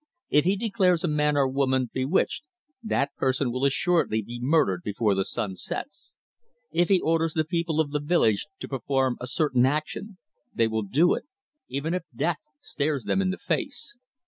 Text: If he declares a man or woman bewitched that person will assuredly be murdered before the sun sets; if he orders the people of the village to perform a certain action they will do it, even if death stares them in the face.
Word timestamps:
If 0.31 0.45
he 0.45 0.55
declares 0.55 1.03
a 1.03 1.07
man 1.07 1.37
or 1.37 1.47
woman 1.47 1.91
bewitched 1.93 2.43
that 2.81 3.13
person 3.17 3.51
will 3.51 3.65
assuredly 3.65 4.23
be 4.23 4.39
murdered 4.41 4.81
before 4.83 5.13
the 5.13 5.23
sun 5.23 5.55
sets; 5.55 6.15
if 6.71 6.87
he 6.87 6.99
orders 6.99 7.33
the 7.35 7.43
people 7.45 7.79
of 7.79 7.91
the 7.91 7.99
village 7.99 8.47
to 8.61 8.67
perform 8.67 9.17
a 9.19 9.27
certain 9.27 9.63
action 9.63 10.17
they 10.51 10.67
will 10.67 10.81
do 10.81 11.13
it, 11.13 11.25
even 11.67 11.93
if 11.93 12.01
death 12.15 12.41
stares 12.59 13.03
them 13.03 13.21
in 13.21 13.29
the 13.29 13.37
face. 13.37 13.95